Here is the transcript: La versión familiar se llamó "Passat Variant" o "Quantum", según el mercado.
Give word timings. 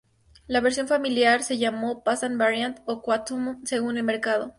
La 0.47 0.61
versión 0.61 0.87
familiar 0.87 1.43
se 1.43 1.59
llamó 1.59 2.03
"Passat 2.03 2.35
Variant" 2.35 2.79
o 2.87 3.03
"Quantum", 3.03 3.63
según 3.65 3.97
el 3.97 4.03
mercado. 4.03 4.49